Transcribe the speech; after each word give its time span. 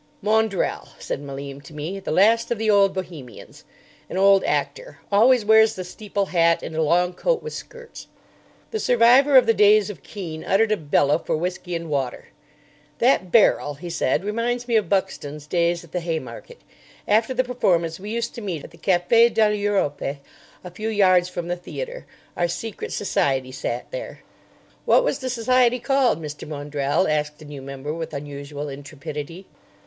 "Maundrell," 0.23 0.89
said 0.97 1.21
Malim 1.21 1.61
to 1.61 1.75
me. 1.75 1.99
"The 1.99 2.09
last 2.09 2.49
of 2.49 2.57
the 2.57 2.71
old 2.71 2.91
Bohemians. 2.91 3.65
An 4.09 4.17
old 4.17 4.43
actor. 4.45 4.97
Always 5.11 5.45
wears 5.45 5.75
the 5.75 5.83
steeple 5.83 6.25
hat 6.25 6.63
and 6.63 6.75
a 6.75 6.81
long 6.81 7.13
coat 7.13 7.43
with 7.43 7.53
skirts." 7.53 8.07
The 8.71 8.79
survivor 8.79 9.37
of 9.37 9.45
the 9.45 9.53
days 9.53 9.91
of 9.91 10.01
Kean 10.01 10.43
uttered 10.43 10.71
a 10.71 10.77
bellow 10.77 11.19
for 11.19 11.37
whisky 11.37 11.75
and 11.75 11.87
water. 11.87 12.29
"That 12.97 13.31
barrel," 13.31 13.75
he 13.75 13.91
said, 13.91 14.23
"reminds 14.25 14.67
me 14.67 14.75
of 14.75 14.89
Buckstone's 14.89 15.45
days 15.45 15.83
at 15.83 15.91
the 15.91 15.99
Haymarket. 15.99 16.61
After 17.07 17.35
the 17.35 17.43
performance 17.43 17.99
we 17.99 18.09
used 18.09 18.33
to 18.33 18.41
meet 18.41 18.63
at 18.63 18.71
the 18.71 18.79
Café 18.79 19.31
de 19.31 19.49
l'Europe, 19.49 20.01
a 20.63 20.71
few 20.71 20.89
yards 20.89 21.29
from 21.29 21.47
the 21.47 21.55
theatre. 21.55 22.07
Our 22.35 22.47
secret 22.47 22.91
society 22.91 23.51
sat 23.51 23.91
there." 23.91 24.21
"What 24.85 25.03
was 25.03 25.19
the 25.19 25.29
society 25.29 25.77
called, 25.77 26.19
Mr. 26.19 26.47
Maundrell?" 26.47 27.07
asked 27.07 27.39
a 27.43 27.45
new 27.45 27.61
member 27.61 27.93
with 27.93 28.15
unusual 28.15 28.67
intrepidity. 28.67 29.45